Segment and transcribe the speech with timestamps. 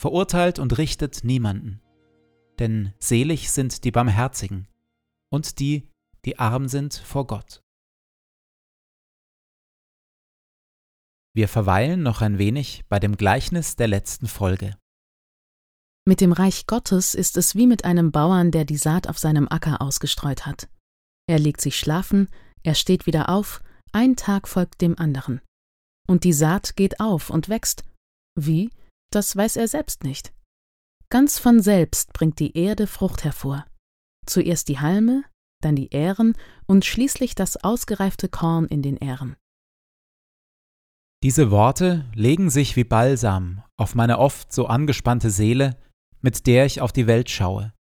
[0.00, 1.82] verurteilt und richtet niemanden.
[2.58, 4.66] Denn selig sind die Barmherzigen
[5.30, 5.88] und die,
[6.24, 7.62] die arm sind vor Gott.
[11.34, 14.76] Wir verweilen noch ein wenig bei dem Gleichnis der letzten Folge.
[16.08, 19.48] Mit dem Reich Gottes ist es wie mit einem Bauern, der die Saat auf seinem
[19.48, 20.68] Acker ausgestreut hat.
[21.28, 22.28] Er legt sich schlafen,
[22.62, 23.62] er steht wieder auf,
[23.92, 25.42] ein Tag folgt dem anderen.
[26.08, 27.84] Und die Saat geht auf und wächst.
[28.34, 28.70] Wie?
[29.10, 30.32] Das weiß er selbst nicht.
[31.08, 33.66] Ganz von selbst bringt die Erde Frucht hervor.
[34.26, 35.24] Zuerst die Halme,
[35.60, 39.36] dann die Ähren und schließlich das ausgereifte Korn in den Ähren.
[41.22, 45.76] Diese Worte legen sich wie Balsam auf meine oft so angespannte Seele,
[46.22, 47.74] mit der ich auf die Welt schaue.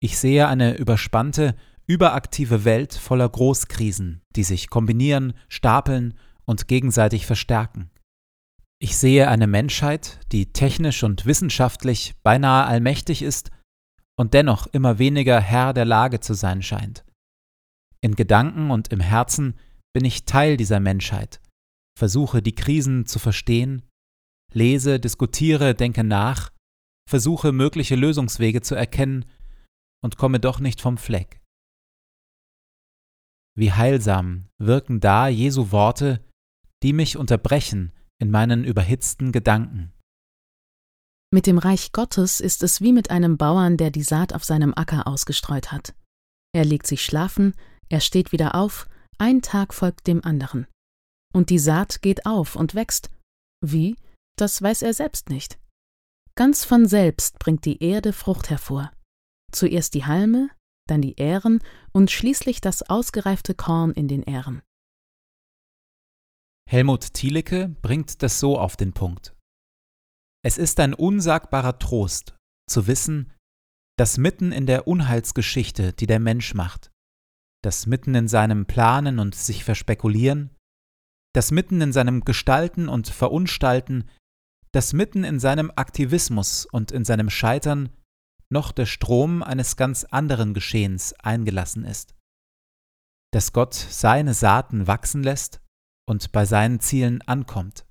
[0.00, 1.54] Ich sehe eine überspannte,
[1.86, 6.14] überaktive Welt voller Großkrisen, die sich kombinieren, stapeln
[6.44, 7.90] und gegenseitig verstärken.
[8.82, 13.50] Ich sehe eine Menschheit, die technisch und wissenschaftlich beinahe allmächtig ist
[14.18, 17.04] und dennoch immer weniger Herr der Lage zu sein scheint.
[18.00, 19.58] In Gedanken und im Herzen
[19.92, 21.42] bin ich Teil dieser Menschheit,
[21.98, 23.82] versuche die Krisen zu verstehen,
[24.54, 26.50] lese, diskutiere, denke nach,
[27.06, 29.26] versuche mögliche Lösungswege zu erkennen
[30.02, 31.42] und komme doch nicht vom Fleck.
[33.58, 36.24] Wie heilsam wirken da Jesu Worte,
[36.82, 39.92] die mich unterbrechen in meinen überhitzten Gedanken.
[41.32, 44.74] Mit dem Reich Gottes ist es wie mit einem Bauern, der die Saat auf seinem
[44.74, 45.94] Acker ausgestreut hat.
[46.52, 47.54] Er legt sich schlafen,
[47.88, 48.88] er steht wieder auf,
[49.18, 50.66] ein Tag folgt dem anderen.
[51.32, 53.10] Und die Saat geht auf und wächst.
[53.64, 53.96] Wie?
[54.36, 55.58] Das weiß er selbst nicht.
[56.34, 58.90] Ganz von selbst bringt die Erde Frucht hervor.
[59.52, 60.50] Zuerst die Halme,
[60.88, 61.60] dann die Ähren
[61.92, 64.62] und schließlich das ausgereifte Korn in den Ähren.
[66.70, 69.34] Helmut Thielicke bringt das so auf den Punkt.
[70.44, 72.36] Es ist ein unsagbarer Trost,
[72.70, 73.32] zu wissen,
[73.98, 76.92] dass mitten in der Unheilsgeschichte, die der Mensch macht,
[77.64, 80.56] dass mitten in seinem Planen und sich verspekulieren,
[81.34, 84.08] dass mitten in seinem Gestalten und Verunstalten,
[84.70, 87.88] dass mitten in seinem Aktivismus und in seinem Scheitern
[88.48, 92.14] noch der Strom eines ganz anderen Geschehens eingelassen ist.
[93.32, 95.60] Dass Gott seine Saaten wachsen lässt
[96.10, 97.86] und bei seinen Zielen ankommt.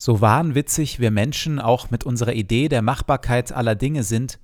[0.00, 4.38] So wahnwitzig wir Menschen auch mit unserer Idee der Machbarkeit aller Dinge sind,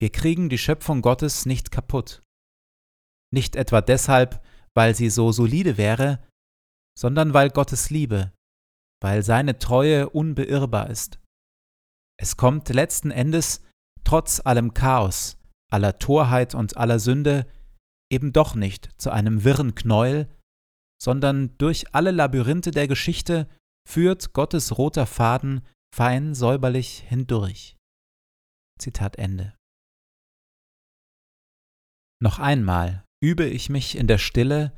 [0.00, 2.22] wir kriegen die Schöpfung Gottes nicht kaputt.
[3.32, 4.44] Nicht etwa deshalb,
[4.74, 6.26] weil sie so solide wäre,
[6.98, 8.32] sondern weil Gottes Liebe,
[9.00, 11.20] weil seine Treue unbeirrbar ist.
[12.20, 13.62] Es kommt letzten Endes,
[14.02, 15.38] trotz allem Chaos,
[15.70, 17.46] aller Torheit und aller Sünde,
[18.10, 20.28] eben doch nicht zu einem wirren Knäuel,
[21.00, 23.48] sondern durch alle Labyrinthe der Geschichte
[23.88, 25.62] führt Gottes roter Faden
[25.94, 27.76] fein säuberlich hindurch.
[28.78, 29.54] Zitat Ende.
[32.20, 34.72] Noch einmal übe ich mich in der Stille,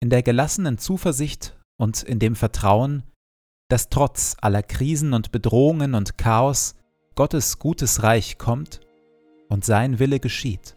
[0.00, 3.02] in der gelassenen Zuversicht und in dem Vertrauen,
[3.68, 6.76] dass trotz aller Krisen und Bedrohungen und Chaos
[7.16, 8.80] Gottes gutes Reich kommt
[9.48, 10.76] und sein Wille geschieht.